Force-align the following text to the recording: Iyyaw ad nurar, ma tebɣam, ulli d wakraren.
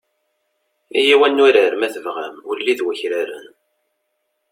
Iyyaw 0.99 1.21
ad 1.27 1.33
nurar, 1.35 1.73
ma 1.79 1.87
tebɣam, 1.93 2.35
ulli 2.49 2.73
d 2.77 2.79
wakraren. 2.85 3.47